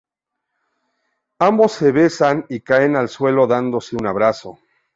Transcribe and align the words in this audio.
Ambos 1.37 1.73
se 1.73 1.91
besan 1.91 2.47
y 2.49 2.61
caen 2.61 2.95
al 2.95 3.07
suelo 3.07 3.45
dándose 3.45 3.95
un 3.97 4.07
abrazo. 4.07 4.57